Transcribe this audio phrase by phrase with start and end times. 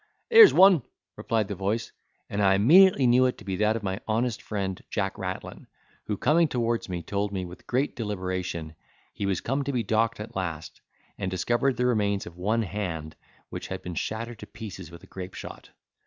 [0.31, 0.81] "Here's one!"
[1.15, 1.91] replied the voice;
[2.27, 5.67] and I immediately knew it to be that of my honest friend Jack Rattlin,
[6.05, 8.73] who coming towards me, told me, with great deliberation,
[9.13, 10.81] he was come to be docked at last,
[11.19, 13.15] and discovered the remains of one hand,
[13.49, 15.69] which had been shattered to pieces with a grape shot.